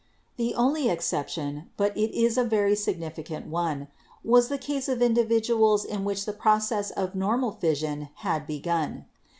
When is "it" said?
1.95-2.09